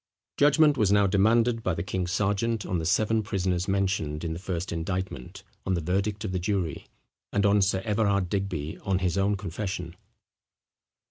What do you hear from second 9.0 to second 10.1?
own confession.